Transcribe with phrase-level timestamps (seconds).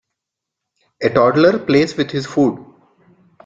[1.03, 2.57] A toddler plays with his food.